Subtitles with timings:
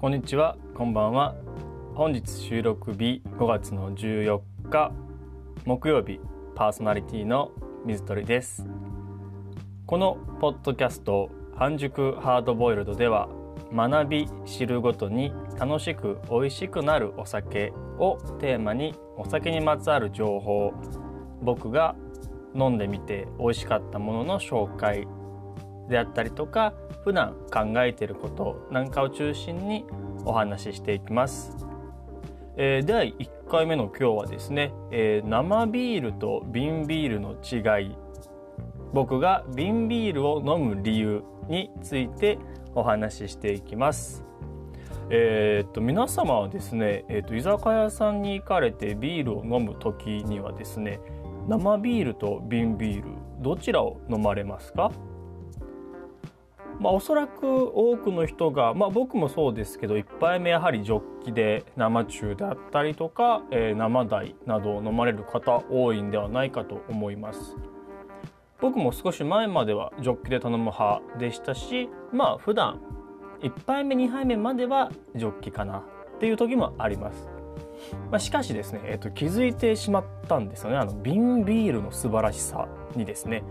[0.00, 1.34] こんにちはこんばんは。
[1.96, 4.40] 本日収録日5月の14
[4.70, 4.92] 日
[5.64, 6.20] 木曜日
[6.54, 7.50] パーソナリティの
[7.84, 8.64] 水鳥です。
[9.86, 13.28] このポッドキャスト半熟ハードボイルドでは
[13.74, 20.74] 学び知るごとに楽しく美味しくなるお酒をテーマにお酒にまつわる情報
[21.42, 21.96] 僕が
[22.54, 25.08] 飲んでみて美味しかったものの紹介
[25.88, 26.74] であったりとか
[27.04, 29.84] 普段考えていることなんかを中心に
[30.24, 31.56] お話ししていきます。
[32.56, 37.96] えー、第1回目の今日はですね、えー、生ビールと瓶ビールの違い
[38.92, 42.38] 僕が瓶ビールを飲む理由について
[42.74, 44.24] お話ししていきます。
[45.10, 51.00] えー、っと皆様はですね、えー、っと居酒屋さんに行かれてビールを飲む時にはですね
[51.48, 53.08] 生ビールと瓶ビール
[53.40, 54.90] どちらを飲まれますか？
[56.80, 67.56] まあ、おそらく多くの人が、まあ、僕もそうですけど1杯目やはりジョッキで生中であったりとか、えー、生大などを飲まれる方多いんではないかと思います。
[68.60, 72.80] 僕も少し前まではジョッキで頼む派でしたしまあ普段
[73.40, 75.84] 1杯目2杯目まではジョッキかなっ
[76.18, 77.28] ていう時もあります、
[78.10, 80.76] まあ、しかしですね、えー、と気づいてしまったんですよね。
[80.76, 82.66] あの瓶ビールの素晴らしさ
[82.96, 83.44] にですね。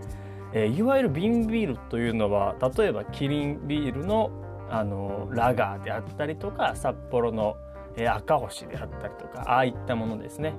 [0.52, 4.30] えー、いわゆる瓶ビールというのは例えばキリンビールの
[4.70, 7.56] あのラガーであったりとか札幌の、
[7.96, 10.52] えー、赤星であったりとかああいったものですね、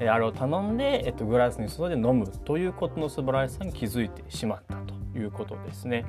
[0.00, 6.04] えー、あれを頼んで、えっと、グラスに注いで飲むということの素晴らしさに気づいてしまったということですね。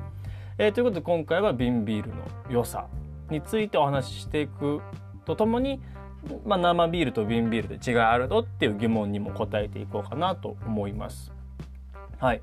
[0.58, 2.86] えー、ということで今回は瓶ビールの良さ
[3.30, 4.80] についてお話ししていく
[5.24, 5.80] とともに、
[6.44, 11.32] まあ、生ビールと瓶ビールで違いあるのっていう疑問にも答えていこうかなと思います。
[12.18, 12.42] はい。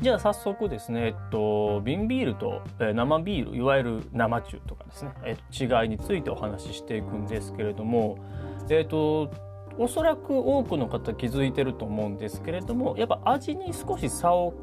[0.00, 8.16] じゃあ早速ですね、えっと、瓶ビールと、え生ビールいわゆる生中とかですね、えっと、違いについてお話ししていくんですけれども、
[8.70, 9.30] えっと、
[9.76, 14.54] おそらく多くの方気づいてると思うんですけれどもやっぱ味に少し差を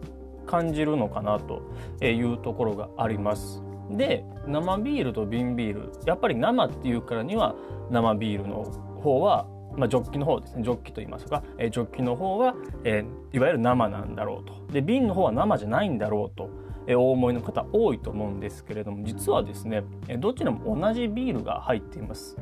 [0.48, 1.62] 感じるのかなと
[2.04, 3.62] いうところがあります。
[3.92, 7.56] で生ビールと瓶ビールやっぱり生っていうからには
[7.90, 8.64] 生ビールの
[9.02, 10.64] 方はまあ、ジョッキの方ですね。
[10.64, 14.74] ジョッキと言いますか、えー、ジョッキの方は、えー、いわゆる生なんだろうと。
[14.74, 16.50] で瓶の方は生じゃないんだろうと、
[16.88, 22.36] えー、お思いの方多いと思うんですけれども実はですね、えー、どちらも同じビールが入っています。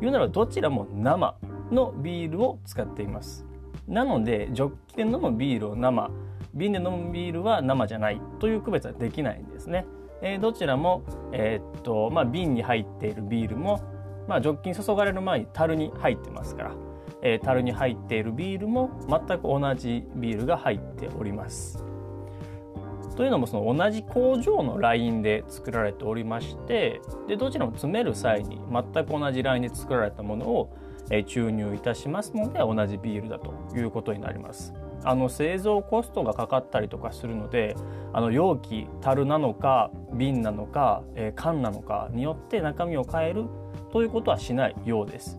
[0.00, 1.36] 言うならどちらも生
[1.70, 3.46] のビールを使っています。
[3.86, 6.10] なのでジョッキで飲むビールを生
[6.54, 9.86] 瓶で飲むビールは生じゃないという区別はできないんですね、
[10.20, 13.80] えー、どちらも、えー、っとまあ、瓶に入っているビールも
[14.26, 16.72] まあ、ジョッキに注がれる前に樽に入ってますから、
[17.22, 21.84] えー、樽に入っているビールも全く同じビールが入っております。
[23.16, 30.74] というのもその同じ工場のラインで作られておりましてでどちらも詰める際に全く同じラインで作られたものを
[31.26, 34.72] 注入いたしますので同じビールだということになります。
[35.04, 37.74] あの製造コストがかかったりとかするので
[38.12, 43.46] あの容器樽なのか瓶なのか、えー、缶なのかによって中身を変える
[43.92, 45.38] ということはしないようです。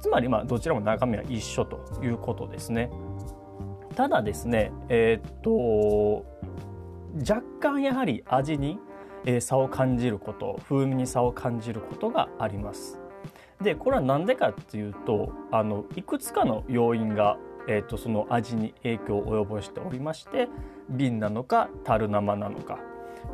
[0.00, 2.90] つまりまあどちらも中身は一緒ということですね。
[3.94, 6.24] ただですね、えー、っと
[7.18, 8.78] 若干やはり味に
[9.40, 12.98] 差を感じること風味に差を感じることがあります。
[13.60, 17.38] でこれは何でかっていうとあのいくつかの要因が、
[17.68, 20.48] えーと、その味に影響を及ぼしておりまして
[20.90, 22.80] 瓶なのか樽生なのか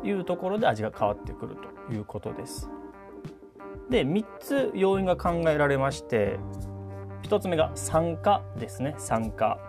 [0.03, 1.55] いうところで味が変わってくる
[1.87, 2.69] ということです。
[3.89, 6.37] で3つ要因が考えられまして
[7.23, 9.59] 1つ目が酸化ですね酸化。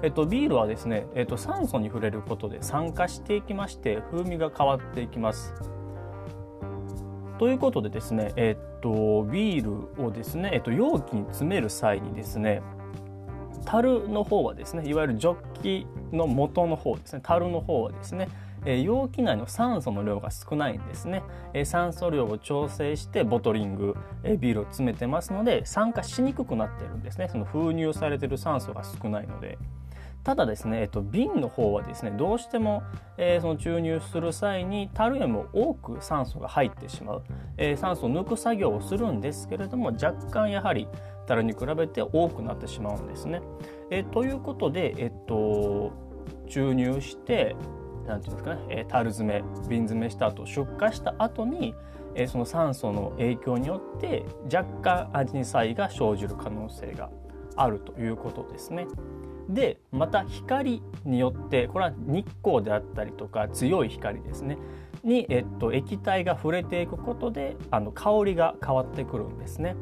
[0.00, 5.54] えっと、ビールはですね、えっと、酸素に触れることで酸化していきまして風味が変わっていきます。
[7.38, 12.62] ということでですね、えっと、ビールをですね、えっと、容器に詰める際にですね
[13.64, 18.28] 樽の方はですねいわゆるジョッキの元の方ですね樽の方はですね
[18.64, 21.22] え容器内の酸素の量が少ないんですね、
[21.54, 27.28] え酸素量を調整してボトリング、えビールを詰めてますので酸化しにくくなってるんですね。
[27.28, 29.58] その封入されてる酸素が少ないので。
[30.24, 32.82] ただですね、えっと、瓶の方はですねどうしても、
[33.16, 37.22] えー、その注入する際に樽よりも多く酸素が入ってしまう、
[37.56, 40.86] えー、酸素を抜く作業をするんですけれども若干やはり
[41.26, 43.40] 樽に比べて多くなってしまうんですね。
[43.90, 45.92] えー、ということで、えっと、
[46.48, 47.56] 注入して
[48.08, 51.74] なんていうんですかね、えー、樽詰め瓶詰めした後出荷した後に、
[52.14, 57.10] えー、その酸素の影響によって若干味に差異が生じる可能性が
[57.56, 58.86] あるということですね。
[59.48, 64.58] でまた光によってこれは日光であったりとか強い光ですね
[65.02, 69.76] に、えっと、液体が触れていくことであの香りが変わってくるんですね。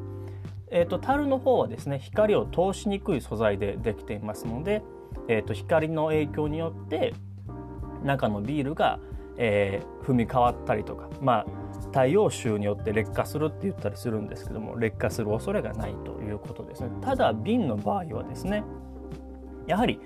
[0.70, 4.82] えっと、樽の方はですね光を通しにくい素材でできていますので、
[5.28, 7.14] えっと、光の影響によって
[8.06, 8.98] 中のビールが、
[9.36, 11.46] えー、踏み変わったりとかまあ
[11.92, 16.90] 太陽臭によって劣化するって言ったりするんですけども劣化する恐れがないということですね。
[17.00, 18.64] ただ瓶の場合はですね
[19.66, 20.00] やはり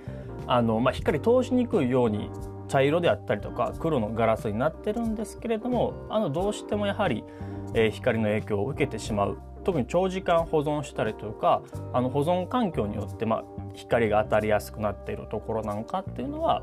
[0.46, 2.30] あの、まあ、光通しにくいように
[2.68, 7.24] 茶色であったりとか黒のガラスになってるんですけれどもあのどうしてもやはり、
[7.74, 9.38] えー、光の影響を受けてしまう。
[9.62, 11.62] 特に長時間保存したりとか
[11.92, 13.44] あの保存環境によって、まあ、
[13.74, 16.62] 光が当たりやすくなっているところなんかっていうのは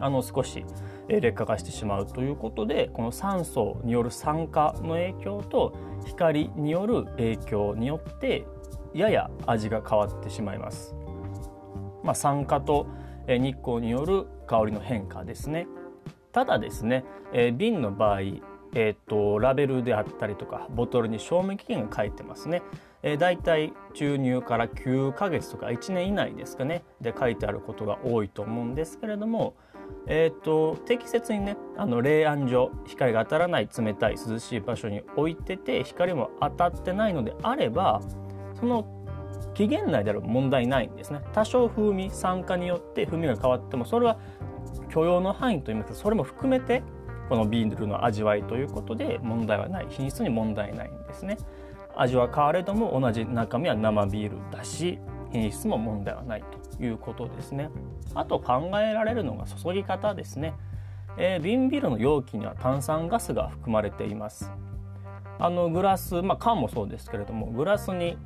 [0.00, 0.64] あの少し
[1.08, 5.74] 劣化がしてしまうということでこの酸素による酸化の影響と
[6.06, 8.46] 光による影響によって
[8.94, 10.94] やや味が変わってしまいます。
[12.02, 12.86] まあ、酸化と
[13.26, 15.66] 日光による香りの変化ですね。
[16.32, 22.62] ただですね、えー、瓶の場合、えーと、ラベルであったりとかボトルに賞味期限が書いてますね。
[23.02, 29.54] えー、だいたい注入から9ヶ月とか1年以内ですかねで書いてあることが多いと思うんですけれども、
[30.06, 38.02] えーと、適切にねあの冷暗所光が当たらない冷たい涼しい場所に置いてて光も当たってないのであれば
[38.58, 38.86] その
[39.54, 41.20] 期限内であれば問題ないんですね。
[41.32, 44.18] 多少風味酸化によって風味が変わってもそれは
[44.90, 46.82] 許容の範囲といいますかそれも含めて
[47.28, 51.38] このビールの味わいということで問題はない品質に問題ないんですね。
[51.96, 54.98] 味は変われども同じ中身は生ビールだし
[55.30, 56.63] 品質も問題はないと。
[56.80, 57.70] いうことですね。
[58.14, 60.54] あと考えられるのが注ぎ方ですね、
[61.18, 64.50] えー、瓶ビールの容器には炭酸ガスが含まれています。
[65.38, 68.16] あのグラスまあ缶もそうですけれどもグラスに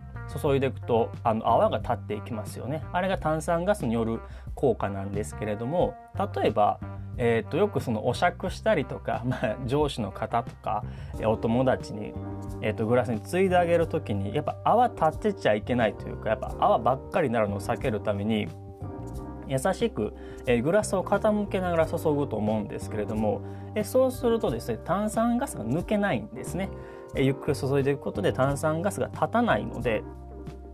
[0.40, 2.84] 注いでいくとあの泡が立っていきますよね。
[2.92, 4.20] あれが炭酸ガスによる
[4.54, 5.94] 効果なんですけれども
[6.34, 6.78] 例えば、
[7.18, 10.84] えーと、よくそのお酌したりとか、 まあ、上司の方とか
[11.24, 12.14] お友達に、
[12.62, 18.48] えーと、グラスについであげる時にやっぱ泡立てちゃいけないというかやっぱ泡ばっかりになるのを避けるために
[19.48, 20.14] 優しく、
[20.46, 23.40] え、グラスを傾けながら注ぐと思うんですけれども、
[23.74, 26.68] え、そうするとですね炭酸ガスが抜けないんですね。
[27.14, 30.02] えゆっくり注いでいくことで炭酸ガスが立たないので、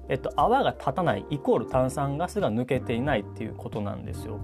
[0.08, 4.40] えっと、泡が立たないイコール炭酸ガスが抜けていないっていうことなんですよ。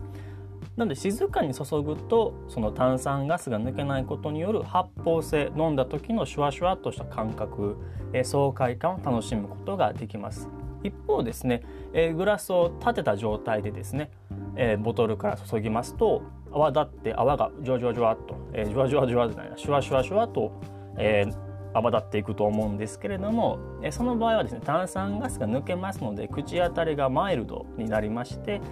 [0.81, 7.77] なので静かに注ぐとその炭酸ガスが抜けないことによる発泡性飲んだ時のシュワシュワっとした感覚、
[8.15, 10.49] え爽快感を楽しむことができます。
[10.83, 11.63] 一方ですね、
[11.93, 14.11] えグラスを立てた状態でですね、
[14.57, 20.51] えボトルから注ぎますと泡立って泡がジュワジュワジュワっと、え、ジュワジュワジュワじゃないなシュワシュワシュワと、
[20.97, 21.35] えー、
[21.75, 23.59] 泡立っていくと思うんですけれども
[23.91, 28.63] その場合はですね炭酸ガスが抜けますので口当たりがマイルドになりまして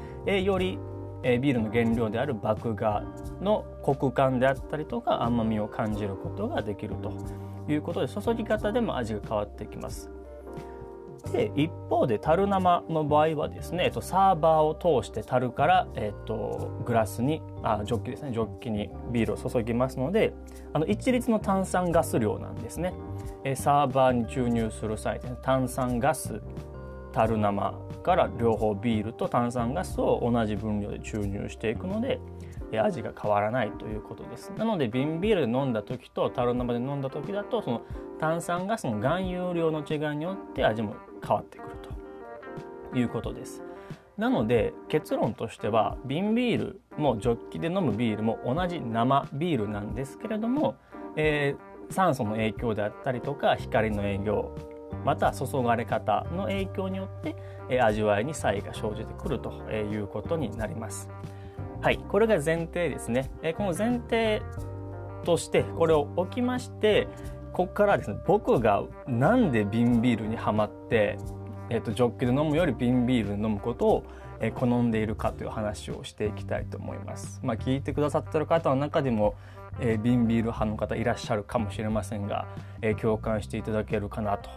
[0.42, 0.78] より
[1.22, 3.02] えビールの原料である麦芽
[3.40, 7.12] のコク感であったりとか甘みを感じることができると
[7.70, 10.10] いうことで注ぎ方でも味が変わってきます。
[11.32, 20.32] で一方で樽生の場合はですね、えっと、サーバーを通して樽から、えっと、グラスにあジョッキですねジョッキにビールを注ぎますので
[20.72, 22.94] あの一律の炭酸ガス量なんですね。
[23.44, 26.40] えサーバーに注入する際で炭酸ガス
[27.12, 27.74] 樽生
[28.08, 32.18] から両方ビールと炭酸ガスを同じ分量で注入していくので
[32.80, 37.82] 味が変わらないということですなので瓶ビールで飲んだ時と樽生で飲んだ時だとその
[38.18, 41.76] 炭酸ガスの含有量の違いによって味も変わってくる
[42.92, 43.62] ということです。
[44.16, 50.74] なので結論としては瓶ビールもジョッキで飲むビールも同じ生ビールなんですけれども、
[51.14, 54.56] えー、酸素の影響であったりとか光の影響
[55.04, 57.36] また注がれ方の影響によって、
[57.80, 61.08] 味わいに差異が生じてくるということになります。
[61.80, 63.30] はい、これが前提ですね。
[63.42, 64.42] え、この前提
[65.24, 67.08] としてこれを置きまして
[67.52, 71.18] ここからですね僕がなんで瓶ビールにはまって、
[71.70, 74.04] えっと、ジョッキで飲むより瓶ビールで飲むことを、
[74.40, 77.40] え好んでいるかという話をしていきたいと思います。
[77.42, 79.34] まあ、聞いてくださってる方の中でも、
[79.80, 82.46] えー、瓶ビール派の方いらっしゃるかもしれませんが、
[82.80, 84.50] えー、共感していただけるかなと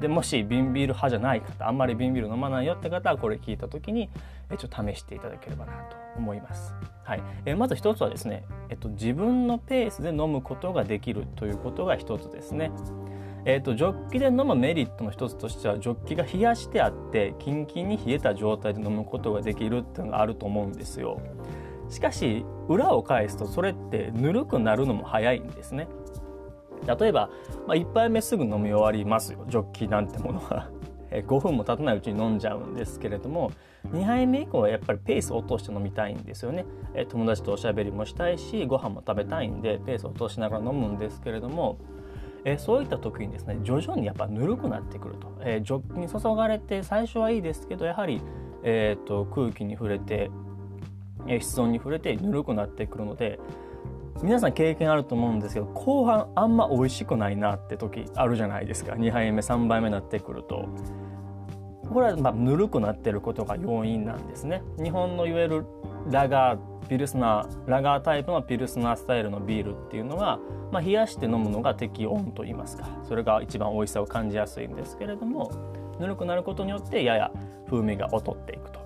[0.00, 4.08] でもし瓶ビール派じゃない方あんまり瓶ビール飲まないよって方はこれ聞いた時に
[4.50, 6.74] えちょっと試していただければなと思います。
[7.04, 12.70] はいえまず一つはですね、えっと、自分のペースで飲むことができるということが一つですね。
[13.46, 21.20] えっと、ジョッキで飲むメリットの一つとしてはジョッキが冷やしてあってキンキンに冷えた状態で飲むことができるっていうのがあると思うんですよ。
[21.88, 25.88] しかし裏を返すとそれってぬるくなるのも早いんですね。
[26.86, 27.30] 例えば、
[27.66, 29.44] まあ、1杯目すぐ飲み終わりますよ。
[29.48, 30.70] ジョッキなんてものは。
[31.10, 33.50] 5分も経たないうちに飲んじゃうんですけれども。
[33.92, 36.66] 2杯目以降はやっぱりペースを落として飲みたいんですよね。
[37.08, 41.78] 友達とおしゃべりもしたいしご飯も食べたいんでペースを落としながら飲むんですけれども。
[42.44, 48.22] えそういった時にですね徐々にやっぱぬるくなってくると、え、ジョッキに注がれて最初はいいですけどやはり、
[48.62, 50.30] えーと、空気に触れて、
[51.26, 53.38] 室温に触れてぬるくなってくるので
[54.22, 58.92] 皆さん経験あると思うんですけど後半あんま美味しくないなって時あるじゃないですか。
[58.92, 60.68] 2杯目3杯目になってくると。
[61.88, 64.62] これはまあぬるくなってることが要因なんですね。
[64.82, 65.66] 日本のいわゆる
[66.10, 66.58] ラガー
[66.88, 70.38] ピルスナーラガータイプのピルスナースタイルのビールっていうのは、
[70.70, 72.88] まあ、冷やして飲むのが適温と言いますか。
[73.04, 75.50] それが一番美味しさを感じやすいんですけれども
[75.98, 77.32] ぬるくなることによってやや
[77.68, 78.79] 風味が劣っていくと。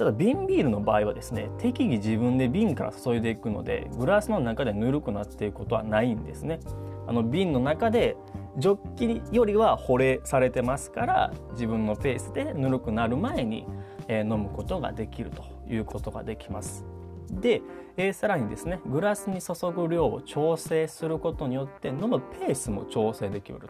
[0.00, 6.58] ただ瓶ビールの場合はですね適宜自分で瓶から注いでいくのでグラスの中でぬるくなっていくことはないんですね。
[7.06, 8.16] あの瓶の中で
[8.56, 13.66] ジョッキよりは保冷されてますから自分のペースでぬるくなる前に、
[14.08, 16.86] えー、飲むことができるということができます。
[17.30, 17.60] で、
[17.98, 23.68] えー、さらにですねグラスに注ぐ量を調整することによって飲むペースも調整できると。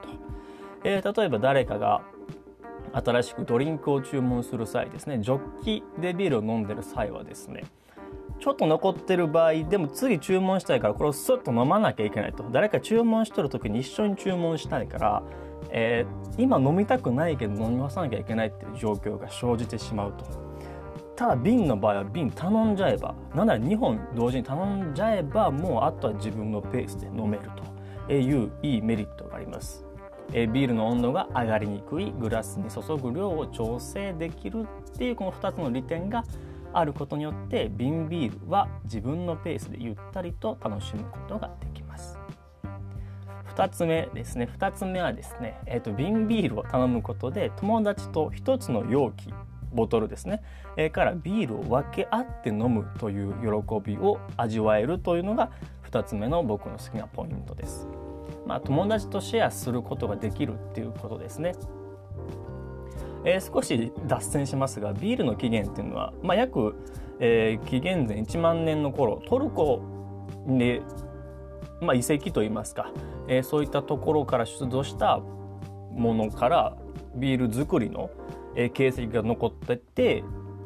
[0.84, 2.02] えー、例えば誰かが
[2.92, 7.64] 新しくドリンクを注文する際ですねジョッキでビールを飲んでる際はですね
[8.40, 12.44] ちょっと残ってる場合でも次注文したいからこれをスッと飲まなきゃいけないと。
[12.50, 15.22] 誰か注文しとる時に一緒に注文したいから、
[15.68, 20.24] えー、今飲みたくないけど飲み干さなきゃいけないっていう状況が生じてしまうと。
[21.16, 27.70] ただ瓶の場合は瓶頼んじゃえばなんなら2本同時に頼んじゃえばもうあとは自分のペースで飲めると。
[28.12, 29.89] いういいメリットがあります。
[30.32, 36.24] えビールの温度が上がりにくいグラスに注ぐ量を調整できるっていうこの2つの利点が
[36.72, 42.18] あることによって瓶ビールは自分のペースでゆったりと楽しむことができます
[43.56, 49.34] 2つ目ですね2つ目はですね、えーと、瓶ビールを頼むことで友達と1つの容器
[49.72, 50.42] ボトルですね、
[50.76, 55.50] えー、からビールを分け合って飲むという喜びを味わえるというのが
[55.90, 57.86] 2つ目の僕の好きなポイントです。
[58.46, 61.54] まあ、友達とシェアすることができるっていうことですね。
[63.24, 66.74] えー、少し脱線しますがビールの起源っていうのは、まあ、約、
[67.18, 69.82] えー、紀元前1万年の頃トルコ
[70.46, 70.82] で、
[71.80, 72.92] まあ、遺跡といいますか、
[73.28, 76.76] えー、そういったところから出土したものから
[77.14, 78.10] ビール作りの、
[78.56, 80.24] えー、形跡が残ってて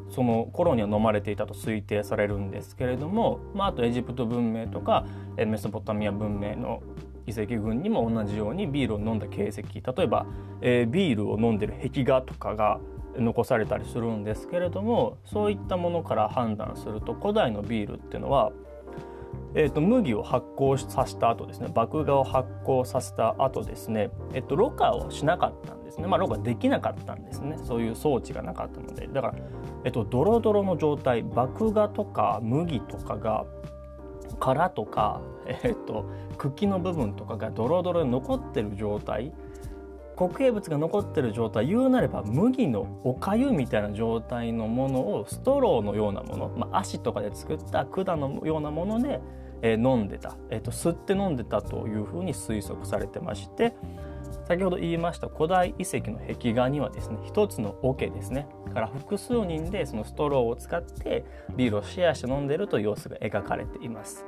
[0.09, 5.05] その頃には飲まれていたと推定されるんですけれども、まあ、あとエジプト文明とか
[5.35, 6.83] メソポタミア文明の
[7.27, 9.93] 遺跡群にも同じようにビールを飲んだ形跡。
[9.93, 10.25] 例えば、
[10.61, 12.79] えー、ビールを飲んでる壁画とかが
[13.17, 18.51] 残されたりするんですけれどもそういったものから判断すると古代のビールっていうのは、
[19.53, 26.07] えーと、麦を発酵させた後ですね麦芽を発酵させた後ですね、えーと、ろ過をしなかったんですね。
[26.07, 27.57] まあろ過できなかったんですね。
[27.63, 29.07] そういう装置がなかったので。
[29.07, 29.35] だから、
[29.85, 33.45] えーと、とドロドロの状態麦芽とか麦とかが
[34.39, 36.05] 殻とか、えー、っと
[36.37, 39.31] 茎の部分とかがドロドロに残ってる状態
[40.17, 49.19] 固形物が残ってる状態言うなれば麦のおかゆみたいな状態のものをストローのようなもの、まあ、足とかで作った管のようなもので、
[49.61, 53.73] えー、飲んでた、えー、と吸って飲んでたというふうに推測されてまして
[54.47, 61.25] 先ほど言いました古代遺跡の壁画にはですね一つの桶ですねから複数人でそのストローを使って
[61.55, 64.23] ビールをシェアして飲んでるという様子が描かれています。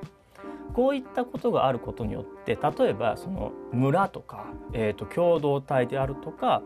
[0.77, 6.61] こういったことがあることによって例えばその村とか、えー、と共同体であるとか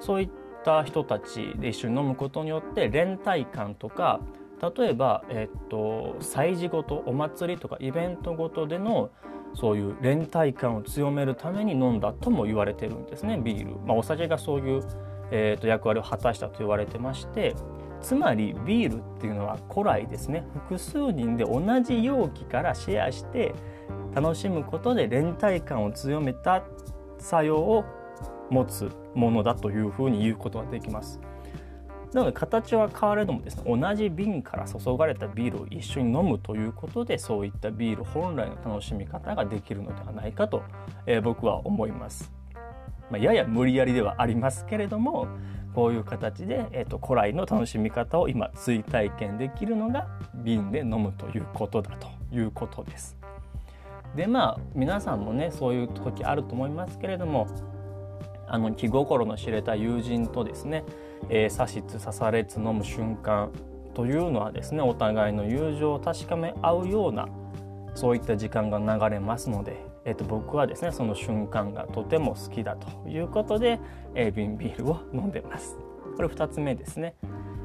[0.00, 0.30] そういっ
[0.64, 4.18] た人たちで一緒に飲むことによって連帯感とか
[4.76, 9.10] 例えば、えー、と祭事ごとお祭りとかイベントごとでの
[9.54, 13.76] そういう連帯感を強めるために飲んだとも言われてるんですねビール。
[13.86, 14.82] まあ、お酒がそういう、
[15.30, 17.54] えー、と役割を果たしたと言われてまして
[18.02, 23.54] つまりビールっていうのは古来ですね複数人で同じ容器からシェアして
[24.14, 26.62] 楽しむことで連帯感を強めた
[27.18, 27.84] 作用を
[28.50, 31.20] 持つものだというふうに言うことができます。
[32.12, 40.62] なので形は変われどもですね同じ瓶から注がれたビールを一緒に飲むということでそういったビール本来の楽しみ方ができるのではないかと、
[41.06, 42.30] えー、僕は思います。
[43.10, 45.26] まあ、やや無理やりではありますけれども
[45.74, 53.16] こういう形で、えーと、古来の楽しみ方を今追体験できるのが瓶で飲むということだということです。
[54.16, 57.46] でまあ皆さんもねそういう時あると思いますけれども
[58.46, 60.84] あの気心の知れた友人とですね
[61.28, 63.50] えー、しつ刺されつ飲む瞬間
[63.94, 67.28] というのはですねお互いの友情を確かめ合うような
[67.94, 73.80] そういった時間が流れますので、えー、と僕はですねその瞬間がとても好きだということで、
[74.14, 75.76] えー、瓶ビールを飲んでます。
[76.16, 77.14] これ2つ目ですね。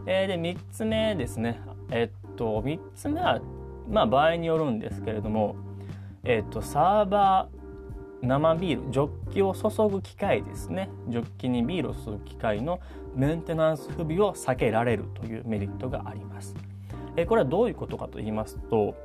[0.05, 1.59] えー、で3つ目ですね。
[1.91, 3.41] えっと3つ目は
[3.89, 5.55] まあ場合によるんですけれども、
[6.23, 7.57] えっとサーバー
[8.25, 12.79] 生ビールジョッキを注ぐ機械ですねジョッキにビールを注ぐ機械の
[13.15, 16.55] メンテナンス不備を避けられるというメリットがあります。
[17.15, 18.95] えこれはどういうことかと言いますと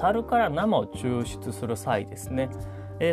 [0.00, 2.48] 樽から生を抽出する際ですね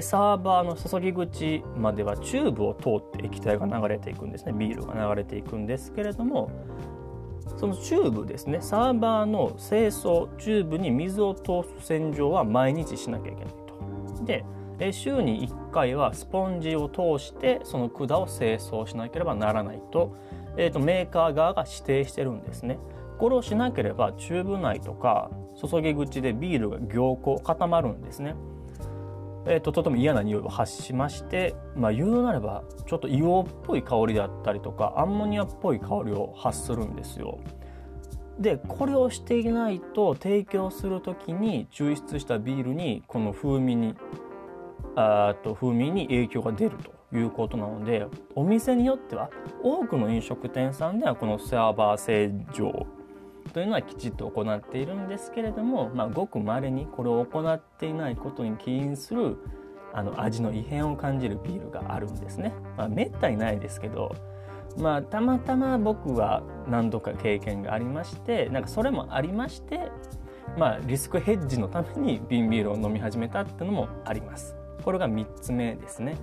[0.02, 6.50] サーバーの注ぎ口まではチューブを通って液体が流れていくんですねビールが流れていくんですけれども
[7.58, 13.54] そのチューブですねサーバーの清掃チューブに水を通す洗浄は毎日しなきゃいけない
[14.18, 14.44] と。
[14.78, 20.16] で週に1回はスポンジを通してその管を清掃しなければならないと,、
[20.56, 22.78] えーとメーカー側が指定してるんですね。
[23.18, 28.36] これをしなければチューブ内とか注ぎ口でビールが凝固固まるんですね。
[29.50, 37.40] えーと、とても嫌な匂いを発しまして、まあ、言うなればちょっと硫黄っぽい香りであったりとかアンモニアっぽい香りを発するんですよ。
[38.40, 43.96] でこれをしていないと提供する時に抽出したビールにこの風味に
[44.96, 48.06] あと風味に影響が出るということなので
[48.36, 49.32] お店によっては
[49.64, 52.86] 多くの飲食店さんではこのサーバー清浄
[53.50, 59.38] というのはきちっと行っているんですけれども、まあ、ごくまれにこれを行っていないことに起因する
[59.94, 62.54] あの味の異変を感じるビールがあるんですね。
[62.78, 64.16] まあ、めったにないですけど、
[64.78, 69.92] まあ、たまたま僕は何度か経験がありましてなんかそれもありまして、
[70.58, 74.56] まあ、リスクヘッジのために瓶ビールを飲み始めたっていうのもあります。
[74.84, 76.16] これが3つ目ですね。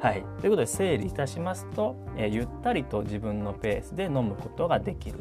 [0.00, 5.18] はい、ということで整理いたしますと、えー、ゆったりと自分のペースで飲むことができる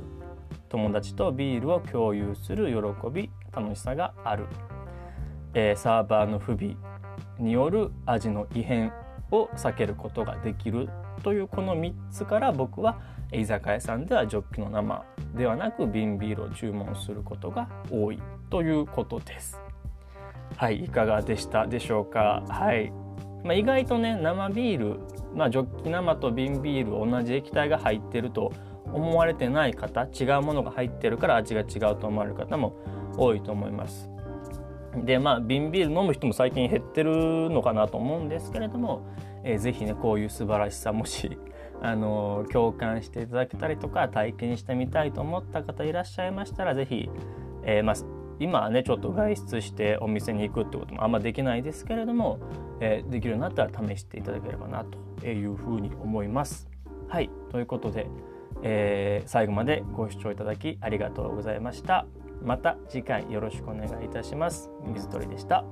[0.69, 4.45] 友達とビールを共有する喜び楽しさがある、
[5.53, 6.75] えー、サーバーの不備
[7.39, 8.93] による味の異変
[9.31, 10.89] を避けることができる
[11.23, 12.99] というこの3つから僕は
[13.31, 19.59] 居酒屋さんではジョッキの生ではなく瓶ビールを注文することが多いということです。
[20.55, 22.43] はい、いかがでしたでしょうか？
[22.49, 22.91] はい。
[23.43, 24.99] まあ、意外とね生ビール、
[25.35, 28.51] まあ、ジョッキ生と瓶ビール同じ液体が入ってると
[28.93, 32.73] 思われてない方違うものが入ってるから味が違うと思われる方も
[33.17, 34.09] 多いと思います。
[35.05, 39.05] でまあ瓶ビール飲む人も最近減ってるのかなと思うんですけれども、
[39.43, 41.37] えー、ぜひねこういう素晴らしさもし
[41.81, 47.09] あのー、共感していただけたりとか体験してみたいと思った方いらっしゃいましたらぜひ、
[47.63, 47.95] えー、まあ、
[48.39, 52.39] 今はねちょっと外出してお店に行くってこともあんまできないですけれども、
[52.79, 54.85] えできるようになったら試していただければな
[55.19, 56.69] というふうに思います。
[57.09, 58.07] はいということで
[58.63, 62.05] えー、最後までご視聴いただきありがとうございました。
[62.41, 64.69] また次回よろしくお願いいたします。
[64.85, 65.65] 水鳥でした。